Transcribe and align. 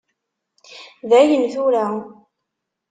Dayen 1.09 1.43
tura. 1.53 1.85